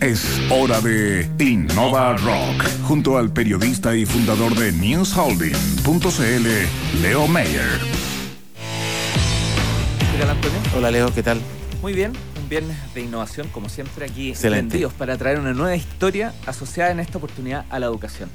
[0.00, 7.80] Es hora de Innova Rock, junto al periodista y fundador de newsholding.cl, Leo Mayer.
[9.98, 10.58] ¿Qué tal, Antonio?
[10.76, 11.40] Hola Leo, ¿qué tal?
[11.80, 14.86] Muy bien, un viernes de innovación, como siempre, aquí Excelente.
[14.98, 18.28] para traer una nueva historia asociada en esta oportunidad a la educación.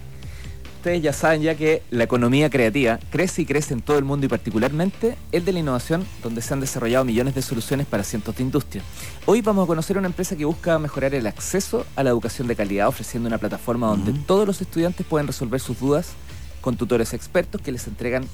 [0.81, 4.25] Ustedes ya saben ya que la economía creativa crece y crece en todo el mundo
[4.25, 8.35] y particularmente el de la innovación, donde se han desarrollado millones de soluciones para cientos
[8.35, 8.83] de industrias.
[9.27, 12.55] Hoy vamos a conocer una empresa que busca mejorar el acceso a la educación de
[12.55, 16.13] calidad, ofreciendo una plataforma donde todos los estudiantes pueden resolver sus dudas
[16.61, 18.27] con tutores expertos que les entregan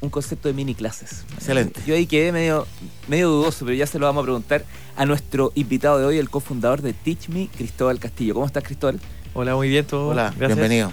[0.00, 1.26] un concepto de mini clases.
[1.34, 1.82] Excelente.
[1.86, 2.66] Yo ahí quedé medio,
[3.06, 4.64] medio dudoso, pero ya se lo vamos a preguntar
[4.96, 8.32] a nuestro invitado de hoy, el cofundador de Teach Me, Cristóbal Castillo.
[8.32, 8.98] ¿Cómo estás, Cristóbal?
[9.34, 10.08] Hola, muy bien, todo.
[10.08, 10.58] Hola, Gracias.
[10.58, 10.90] bienvenido.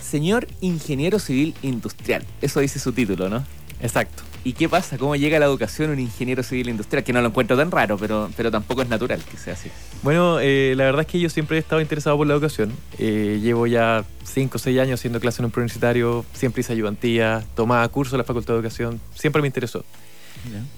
[0.00, 2.24] Señor Ingeniero Civil Industrial.
[2.40, 3.44] Eso dice su título, ¿no?
[3.82, 4.22] Exacto.
[4.42, 4.96] ¿Y qué pasa?
[4.96, 7.04] ¿Cómo llega a la educación un ingeniero civil industrial?
[7.04, 9.70] Que no lo encuentro tan raro, pero, pero tampoco es natural que sea así.
[10.02, 12.72] Bueno, eh, la verdad es que yo siempre he estado interesado por la educación.
[12.98, 17.44] Eh, llevo ya 5 o 6 años haciendo clase en un preuniversitario, siempre hice ayudantía,
[17.54, 19.84] tomaba cursos en la Facultad de Educación, siempre me interesó.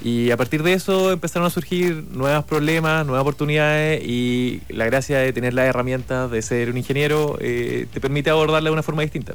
[0.02, 5.18] Y a partir de eso empezaron a surgir nuevos problemas, nuevas oportunidades y la gracia
[5.18, 9.02] de tener las herramientas de ser un ingeniero eh, te permite abordarla de una forma
[9.02, 9.34] distinta.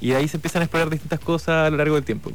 [0.00, 2.30] Y ahí se empiezan a explorar distintas cosas a lo largo del tiempo.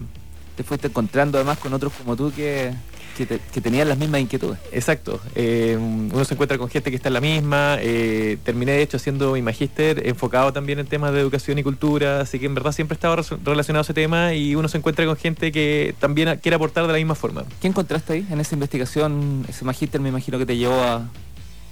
[0.55, 2.71] Te fuiste encontrando además con otros como tú que,
[3.17, 4.59] que, te- que tenían las mismas inquietudes.
[4.71, 5.19] Exacto.
[5.35, 7.77] Eh, uno se encuentra con gente que está en la misma.
[7.79, 12.21] eh, terminé, de hecho, haciendo mi magíster enfocado también en temas de educación y cultura.
[12.21, 15.15] Así que en verdad siempre estaba relacionado a ese tema y uno se encuentra con
[15.15, 17.43] gente que también quiere aportar de la misma forma.
[17.61, 19.45] ¿Qué encontraste ahí en esa investigación?
[19.49, 21.07] Ese magíster me imagino que te llevó a,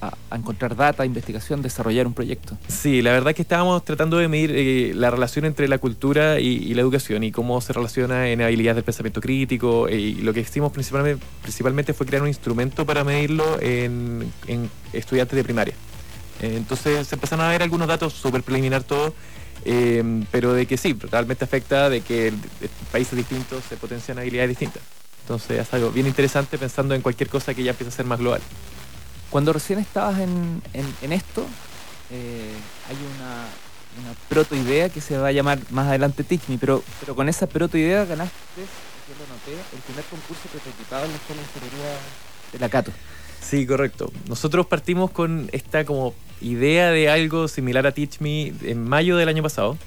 [0.02, 2.58] a- encontrar data, investigación, desarrollar un proyecto.
[2.68, 6.40] Sí, la verdad es que estábamos tratando de medir eh, la relación entre la cultura
[6.40, 9.88] y, la educación y cómo se relaciona en habilidades del pensamiento crítico.
[9.88, 14.32] eh, y lo que hicimos principalmente, principalmente fue crear un instrumento para medirlo en,
[14.94, 15.74] estudiantes de primaria.
[16.42, 19.14] Eh, entonces se empezaron a ver algunos datos súper preliminar todo,
[20.32, 22.34] pero de que sí, realmente afecta de que
[22.92, 24.82] países distintos se potencian habilidades distintas.
[25.22, 28.20] Entonces es algo bien interesante pensando en cualquier cosa que ya empieza a ser más
[28.20, 28.42] global.
[29.32, 31.46] Cuando recién estabas en, en- esto,
[32.12, 32.52] eh,
[32.90, 33.46] hay una,
[34.04, 37.48] una protoidea que se va a llamar más adelante Teach Me, pero, pero con esa
[37.48, 41.92] protoidea ganaste, yo lo noté, el primer concurso prototipado en la Escuela de Ingeniería
[42.52, 42.92] de la Cato.
[43.42, 44.12] Sí, correcto.
[44.28, 49.30] Nosotros partimos con esta como idea de algo similar a Teach Me en mayo del
[49.30, 49.78] año pasado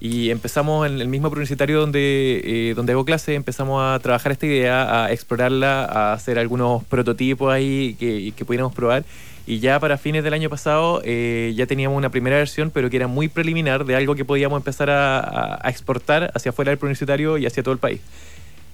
[0.00, 4.46] y empezamos en el mismo universitario donde, eh, donde hago clase, empezamos a trabajar esta
[4.46, 9.04] idea, a explorarla, a hacer algunos prototipos ahí que, que pudiéramos probar
[9.46, 12.96] y ya para fines del año pasado eh, ya teníamos una primera versión pero que
[12.96, 16.78] era muy preliminar de algo que podíamos empezar a, a- a exportar hacia afuera del
[16.80, 18.00] universitario y hacia todo el país.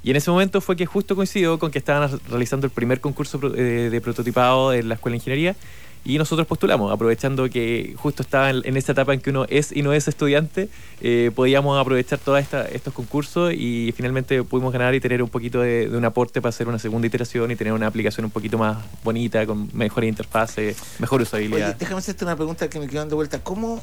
[0.03, 3.41] Y en ese momento fue que justo coincidió con que estaban realizando el primer concurso
[3.41, 5.57] pro- eh, de prototipado en la Escuela de Ingeniería
[6.05, 9.73] y nosotros postulamos, aprovechando que justo estaba en, en esa etapa en que uno es
[9.73, 10.69] y no es estudiante,
[11.01, 15.89] eh, podíamos aprovechar todos estos concursos y finalmente pudimos ganar y tener un poquito de,
[15.89, 18.85] de un aporte para hacer una segunda iteración y tener una aplicación un poquito más
[19.03, 21.69] bonita, con mejores interfaces, mejor usabilidad.
[21.71, 23.39] Oye, déjame hacerte una pregunta que me quedó dando vuelta.
[23.43, 23.83] ¿Cómo,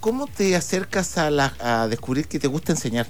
[0.00, 3.06] cómo te acercas a, la- a descubrir que te gusta enseñar?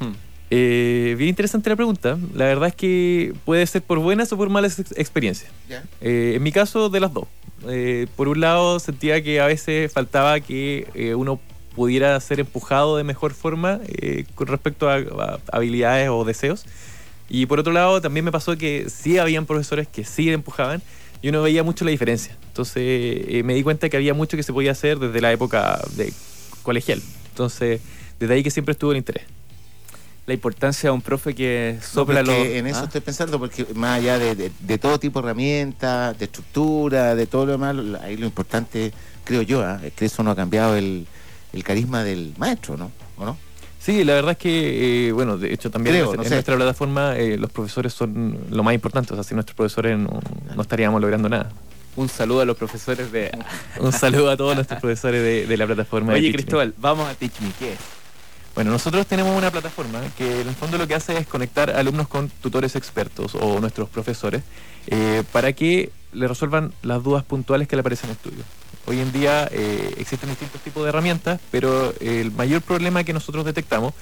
[0.00, 0.12] Hmm.
[0.50, 2.16] Eh, bien interesante la pregunta.
[2.34, 5.50] La verdad es que puede ser por buenas o por malas ex- experiencias.
[6.00, 7.26] Eh, en mi caso, de las dos.
[7.66, 11.40] Eh, por un lado, sentía que a veces faltaba que eh, uno
[11.74, 16.64] pudiera ser empujado de mejor forma eh, con respecto a, a habilidades o deseos.
[17.28, 20.82] Y por otro lado, también me pasó que sí habían profesores que sí empujaban
[21.20, 22.36] y uno veía mucho la diferencia.
[22.48, 25.80] Entonces eh, me di cuenta que había mucho que se podía hacer desde la época
[25.96, 26.12] de
[26.62, 27.02] colegial.
[27.30, 27.80] Entonces,
[28.18, 29.24] desde ahí que siempre estuvo el interés.
[30.28, 32.36] La importancia de un profe que sopla los...
[32.36, 32.84] en eso ¿Ah?
[32.84, 37.26] estoy pensando, porque más allá de, de- de todo tipo de herramientas, de estructura, de
[37.26, 38.92] todo lo demás, lo- ahí lo importante,
[39.24, 39.80] creo yo, ¿ah?
[39.82, 41.06] es que eso no ha cambiado el,
[41.54, 42.92] el carisma del maestro, ¿no?
[43.16, 43.38] ¿O no?
[43.80, 46.34] Sí, la verdad es que, eh, bueno, de hecho también Creo, en, no en sé.
[46.34, 49.14] nuestra plataforma eh, los profesores son lo más importante.
[49.14, 50.20] O sea, sin nuestros profesores no,
[50.54, 51.50] no estaríamos logrando nada.
[51.96, 53.30] Un saludo a los profesores de...
[53.80, 56.12] Un saludo a todos nuestros profesores de, de la plataforma.
[56.12, 56.32] de Oye.
[56.32, 57.50] Cristóbal, vamos a Teach Me.
[57.58, 57.78] ¿Qué es?
[58.54, 62.08] Bueno, nosotros tenemos una plataforma que en el fondo lo que hace es conectar alumnos
[62.08, 64.42] con tutores expertos o nuestros profesores
[64.88, 68.44] eh, para que le resuelvan las dudas puntuales que le aparecen en estudio.
[68.86, 73.44] Hoy en día eh, existen distintos tipos de herramientas, pero el mayor problema que nosotros
[73.44, 73.94] detectamos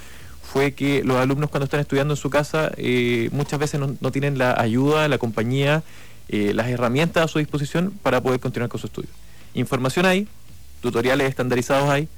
[0.47, 4.13] fue que los alumnos cuando están estudiando en su casa eh, muchas veces no, no
[4.13, 5.83] tienen la ayuda, la compañía,
[6.29, 9.11] eh, las herramientas a su disposición para poder continuar con su estudio.
[9.55, 10.29] Información hay,
[10.81, 12.09] tutoriales estandarizados hay,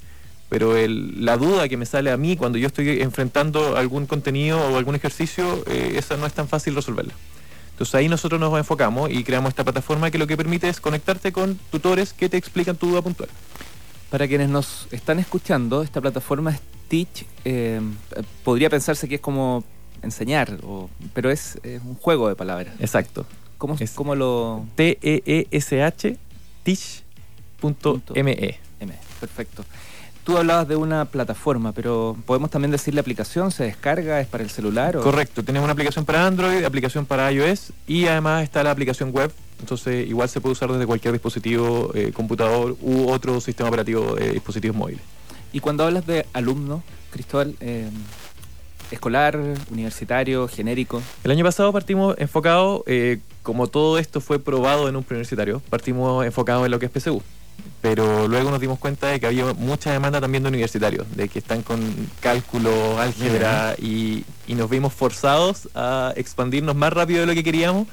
[0.49, 4.59] pero el- la duda que me sale a mí cuando yo estoy enfrentando algún contenido
[4.61, 7.15] o algún ejercicio, eh, esa no es tan fácil resolverla.
[7.73, 11.31] Entonces ahí nosotros nos enfocamos y creamos esta plataforma que lo que permite es conectarte
[11.33, 13.29] con tutores que te explican tu duda puntual.
[14.11, 17.25] Para quienes nos están escuchando, esta plataforma es Teach.
[17.45, 17.81] eh,
[18.43, 19.63] podría pensarse que es como
[20.03, 22.75] enseñar, o- pero es, es un juego de palabras.
[22.81, 23.27] Exacto.
[23.59, 24.65] ¿Cómo, Es- cómo lo...?
[24.77, 26.17] T-E-E-S-H,
[27.61, 28.59] teach.me.
[28.81, 29.65] M, Perfecto.
[30.29, 34.21] Tú hablabas de una plataforma, pero podemos también decir la aplicación, ¿se descarga?
[34.21, 34.95] ¿Es para el celular?
[34.99, 35.01] O...
[35.01, 39.33] Correcto, tenemos una aplicación para Android, aplicación para iOS y además está la aplicación web.
[39.59, 44.33] Entonces igual se puede usar desde cualquier dispositivo, eh, computador u otro sistema operativo de
[44.33, 45.01] dispositivos móviles.
[45.55, 47.89] Y cuando hablas de alumno, Cristóbal, eh,
[48.91, 49.41] escolar,
[49.71, 55.05] universitario, genérico, El año pasado partimos enfocados, eh, como todo esto fue probado en un
[55.05, 57.23] preuniversitario, partimos enfocados en lo que es PSU.
[57.81, 61.39] Pero luego nos dimos cuenta de que había mucha demanda también de universitarios, de que
[61.39, 61.81] están con
[62.21, 67.87] cálculo, álgebra, y, y nos vimos forzados a expandirnos más rápido de lo que queríamos.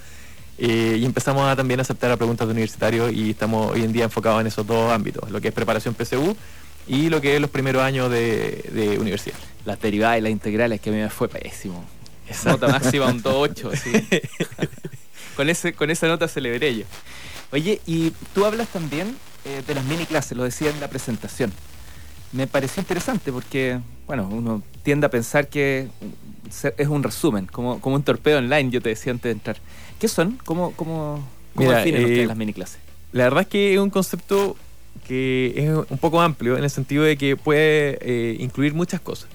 [0.58, 4.06] eh, y empezamos a también aceptar a preguntas de universitarios y estamos hoy en día
[4.06, 6.36] enfocados en esos dos ámbitos, lo que es preparación PSU
[6.88, 9.36] y lo que es los primeros años de, de universidad.
[9.66, 11.84] las derivadas y las integrales, que a mí me fue pésimo.
[12.46, 13.92] Nota máxima un 2.8, sí.
[15.36, 16.86] con, ese, con esa nota celebré yo.
[17.52, 21.52] Oye, y tú hablas también eh, de las mini clases, lo decía en la presentación.
[22.32, 25.88] Me pareció interesante porque, bueno, uno tiende a pensar que
[26.78, 29.58] es un resumen, como, como un torpedo online, yo te decía antes de entrar.
[30.00, 30.38] ¿Qué son?
[30.46, 31.26] ¿Cómo, cómo,
[31.56, 32.80] cómo Mira, definen eh, ustedes las mini clases?
[33.14, 34.58] La verdad es que es un concepto
[35.08, 39.30] que es un poco amplio en el sentido de que puede eh, incluir muchas cosas.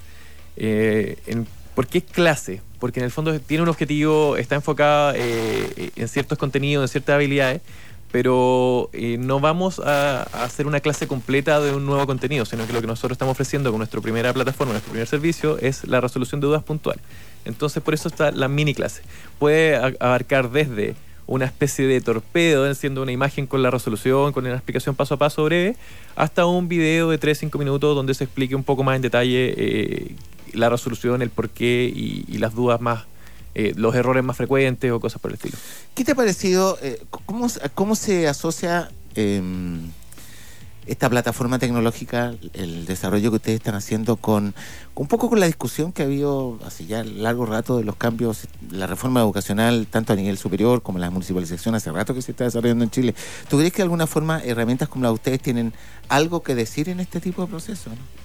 [0.56, 2.60] Eh, en- ¿Por qué clase?
[2.78, 7.14] Porque en el fondo tiene un objetivo, está enfocada eh, en ciertos contenidos, en ciertas
[7.14, 7.62] habilidades,
[8.12, 12.72] pero eh, no vamos a, hacer una clase completa de un nuevo contenido, sino que
[12.72, 16.40] lo que nosotros estamos ofreciendo con nuestra primera plataforma, nuestro primer servicio, es la resolución
[16.40, 17.02] de dudas puntuales.
[17.44, 19.02] Entonces, por eso está la mini clase.
[19.38, 20.94] Puede abarcar desde
[21.26, 25.16] una especie de torpedo, siendo una imagen con la resolución, con una explicación paso a
[25.16, 25.76] paso breve,
[26.16, 30.16] hasta un video de 3-5 minutos donde se explique un poco más en detalle eh,
[30.52, 33.04] la resolución, el porqué y, y las dudas más,
[33.54, 35.56] eh, los errores más frecuentes o cosas por el estilo.
[35.94, 36.78] ¿Qué te ha parecido?
[36.82, 39.42] eh, ¿cómo, cómo se asocia eh,
[40.86, 44.54] esta plataforma tecnológica, el desarrollo que ustedes están haciendo con
[44.94, 48.48] un poco con la discusión que ha habido hace ya largo rato de los cambios,
[48.70, 52.44] la reforma educacional, tanto a nivel superior como la municipalización hace rato que se está
[52.44, 53.14] desarrollando en Chile?
[53.48, 55.72] ¿Tú crees que de alguna forma herramientas como la de ustedes tienen
[56.08, 57.92] algo que decir en este tipo de procesos?
[57.92, 58.19] No,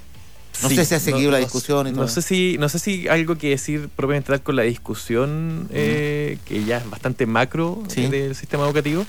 [0.63, 2.07] No Sí, sé si ha seguido la discusión y no todo.
[2.07, 6.63] sé si no sé si algo que decir propiamente tal con la discusión eh, que
[6.63, 8.05] ya es bastante macro Sí.
[8.05, 9.05] eh, del sistema educativo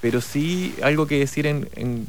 [0.00, 2.06] pero sí algo que decir en, en-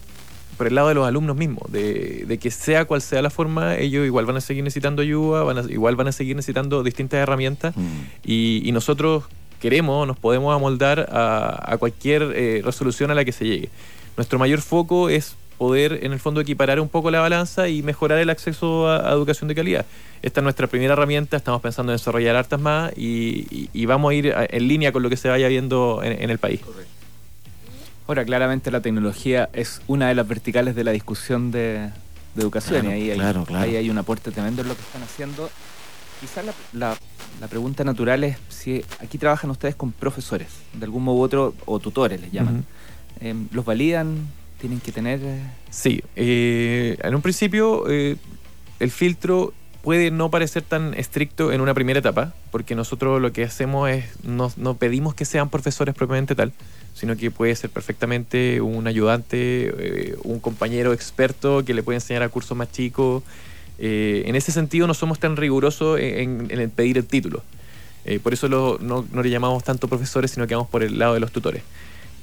[0.57, 3.75] por el lado de los alumnos mismos de, de que sea cual sea la forma
[3.77, 7.17] ellos igual van a seguir necesitando ayuda van a- igual van a seguir necesitando distintas
[7.19, 7.81] herramientas Mm.
[8.23, 9.25] y, y nosotros
[9.59, 13.69] queremos, nos podemos amoldar a, a cualquier eh, resolución a la que se llegue.
[14.17, 15.35] Nuestro mayor foco es
[15.65, 19.11] poder, en el fondo, equiparar un poco la balanza y mejorar el acceso a, a
[19.13, 19.85] educación de calidad.
[20.23, 24.09] Esta es nuestra primera herramienta, estamos pensando en desarrollar hartas más y, y- y vamos
[24.09, 26.61] a ir en línea con lo que se vaya viendo en, en el país.
[28.07, 31.89] Ahora, claramente la tecnología es una de las verticales de la discusión de,
[32.33, 33.63] de educación Claro, y ahí hay, claro, claro.
[33.63, 35.47] ahí hay un aporte tremendo en lo que están haciendo.
[36.21, 36.97] Quizás la, la-
[37.39, 41.53] la pregunta natural es si aquí trabajan ustedes con profesores, de algún modo u otro,
[41.67, 42.55] o tutores les llaman.
[42.55, 43.27] Ujú.
[43.27, 44.27] Em, ¿Los validan?
[44.61, 45.19] ¿Tienen que tener...?
[45.23, 45.39] eh,
[45.71, 48.15] Sí, eh, en un principio eh,
[48.79, 53.43] el filtro puede no parecer tan estricto en una primera etapa, porque nosotros lo que
[53.43, 56.53] hacemos es, no, no pedimos que sean profesores propiamente tal,
[56.93, 62.29] sino que puede ser perfectamente un ayudante, un compañero experto que le puede enseñar a
[62.29, 63.23] cursos más chicos.
[63.79, 67.41] En ese sentido no somos tan rigurosos en, pedir el título.
[68.21, 71.15] Por eso lo- no, no le llamamos tanto profesores, sino que vamos por el lado
[71.15, 71.63] de los tutores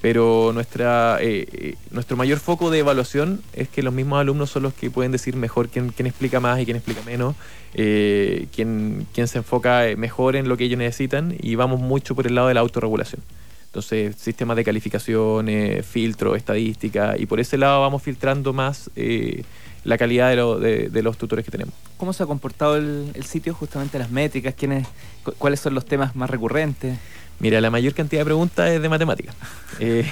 [0.00, 4.62] pero nuestra eh, eh, nuestro mayor foco de evaluación es que los mismos alumnos son
[4.62, 7.34] los que pueden decir mejor quién, quién explica más y quién explica menos,
[7.74, 12.14] eh, quién, quién se enfoca eh, mejor en lo que ellos necesitan y vamos mucho
[12.14, 13.20] por el lado de la autorregulación.
[13.66, 19.42] Entonces, sistemas de calificación, eh, filtro, estadística, y por ese lado vamos filtrando más eh,
[19.84, 21.74] la calidad de, lo- de- los tutores que tenemos.
[21.98, 23.52] ¿Cómo se ha comportado el, el sitio?
[23.52, 24.86] Justamente las métricas, quiénes,
[25.22, 26.98] cu- ¿cuáles son los temas más recurrentes?
[27.40, 29.34] Mira, la mayor cantidad de preguntas es de matemáticas.
[29.80, 30.10] Eh,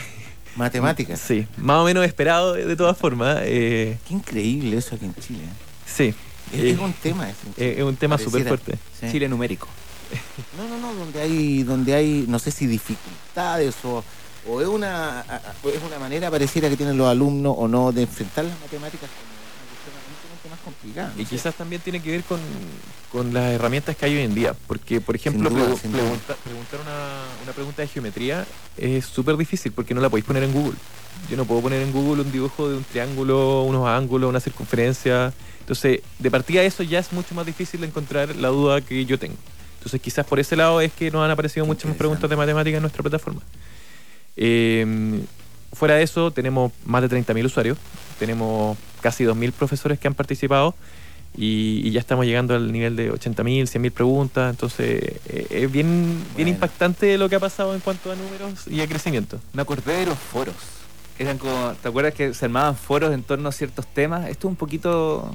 [0.55, 1.21] Matemáticas.
[1.27, 3.39] sí, más o menos esperado de, todas formas.
[3.43, 5.41] eh, Qué increíble eso aquí en Chile.
[5.45, 5.85] ¿eh?
[5.87, 6.15] sí,
[6.53, 7.29] Es, Eh, es un tema.
[7.57, 8.79] Eh, es un tema súper fuerte.
[8.99, 9.11] Sí.
[9.11, 9.67] Chile numérico.
[10.57, 14.05] No, no, no, donde hay, donde hay, no sé si dificultades o,
[14.49, 15.25] o es una,
[15.65, 19.36] es una manera pareciera que tienen los alumnos o no de enfrentar las matemáticas como
[20.49, 21.13] más complicada.
[21.17, 22.39] Y quizás también tiene que ver con,
[23.13, 24.55] con las herramientas que hay hoy en día.
[24.67, 26.03] Porque, por ejemplo, duda, pregu- sin duda.
[26.03, 30.43] pregunta- preguntar una, una pregunta de geometría es súper difícil porque no la podéis poner
[30.43, 30.77] en Google.
[31.31, 35.33] Yo no puedo poner en Google un dibujo de un triángulo, unos ángulos, una circunferencia.
[35.61, 39.19] Entonces, de partida eso ya es mucho más difícil de encontrar la duda que yo
[39.19, 39.35] tengo.
[39.79, 42.77] Entonces, quizás por ese lado es que nos han aparecido muchas más preguntas de matemáticas
[42.77, 43.41] en nuestra plataforma.
[44.37, 45.21] Eh,
[45.73, 47.79] fuera de eso, tenemos más de 30.000 usuarios,
[48.19, 48.77] tenemos
[49.07, 50.75] casi 2.000 profesores que han participado
[51.37, 54.51] y, y ya estamos llegando al nivel de 80.000, 100.000 preguntas.
[54.51, 58.81] Entonces, eh, es bien, bien impactante lo que ha pasado en cuanto a números y
[58.81, 59.39] a crecimiento.
[59.53, 60.57] Me acordé de los foros.
[61.21, 64.29] Eran como, ¿te acuerdas que se armaban foros en torno a ciertos temas?
[64.29, 65.31] Esto es un poquito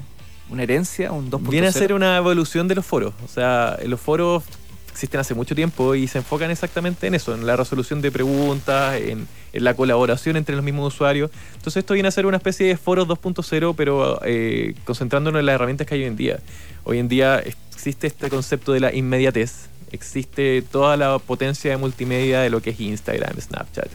[0.49, 1.49] una herencia, un 2.0.
[1.49, 3.13] Viene a ser una evolución de los foros.
[3.23, 4.43] O sea, los foros
[4.91, 8.99] existen hace mucho tiempo y se enfocan exactamente en eso, en la resolución de preguntas,
[8.99, 11.31] en, la colaboración entre los mismos usuarios.
[11.55, 15.55] Entonces esto viene a ser una especie de foros 2.0, pero eh, concentrándonos en las
[15.55, 16.39] herramientas que hay hoy en día.
[16.83, 22.41] Hoy en día existe este concepto de la inmediatez, existe toda la potencia de multimedia
[22.41, 23.89] de lo que es Instagram, Snapchat.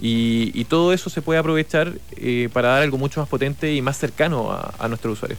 [0.00, 3.82] Y, y todo eso se puede aprovechar eh, para dar algo mucho más potente y
[3.82, 5.38] más cercano a, a nuestros usuarios.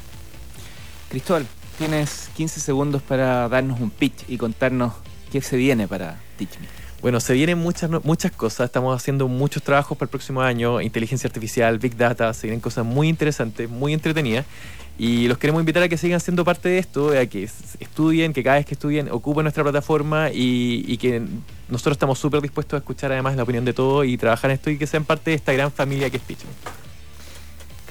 [1.10, 1.46] Cristóbal,
[1.78, 4.94] tienes 15 segundos para darnos un pitch y contarnos
[5.32, 6.68] qué se viene para Teach Me.
[7.02, 8.68] Bueno, se vienen muchas, muchas cosas.
[8.68, 10.80] Estamos haciendo muchos trabajos para el próximo año.
[10.80, 12.34] Inteligencia artificial, Big Data.
[12.34, 14.46] Se vienen cosas muy interesantes, muy entretenidas.
[14.98, 17.44] Y los queremos invitar a que sigan siendo parte de esto, a que
[17.80, 21.22] estudien, que cada vez que estudien ocupen nuestra plataforma y, y que
[21.68, 24.70] nosotros estamos súper dispuestos a escuchar además la opinión de todos y trabajar en esto
[24.70, 26.83] y que sean parte de esta gran familia que es Me.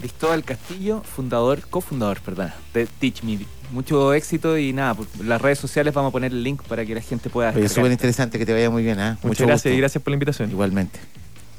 [0.02, 3.38] Cristóbal Castillo, fundador, cofundador, perdón, de Teach Me.
[3.71, 6.92] Mucho éxito y nada, por las redes sociales vamos a poner el link para que
[6.92, 7.71] la gente pueda descargar.
[7.71, 8.99] súper interesante, que te vaya muy bien.
[8.99, 9.12] ¿ah?
[9.23, 9.76] Muchas Mucho gracias gusto.
[9.76, 10.50] y gracias por la invitación.
[10.50, 10.99] Igualmente.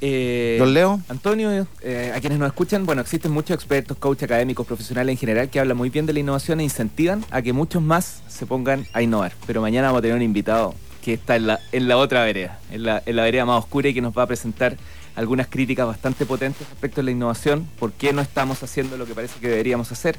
[0.02, 4.66] Eh, Don Leo, Antonio, eh, a quienes nos escuchan, bueno, existen muchos expertos, coach académicos,
[4.66, 7.80] profesionales en general que hablan muy bien de la innovación e incentivan a que muchos
[7.82, 9.32] más se pongan a innovar.
[9.46, 12.58] Pero mañana vamos a tener un invitado que está en la, en la otra vereda,
[12.70, 14.76] en la, en la vereda más oscura y que nos va a presentar
[15.16, 19.14] algunas críticas bastante potentes respecto a la innovación, por qué no estamos haciendo lo que
[19.14, 20.16] parece que deberíamos hacer.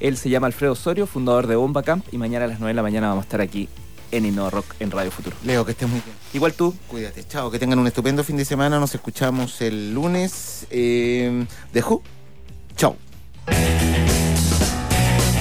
[0.00, 2.74] Él se llama Alfredo Osorio, fundador de Bomba Camp, y mañana a las 9 de
[2.74, 3.68] la mañana vamos a estar aquí
[4.10, 5.36] en Innova Rock en Radio Futuro.
[5.44, 6.16] Leo, que estés muy bien.
[6.32, 8.78] Igual tú, Cuídate, chao, que tengan un estupendo fin de semana.
[8.78, 10.66] Nos escuchamos el lunes.
[10.70, 12.02] Eh, ¿De Who?